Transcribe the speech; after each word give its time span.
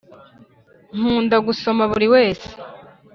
nkunda 0.97 1.35
gusoma 1.47 1.83
buriwese 1.91 2.49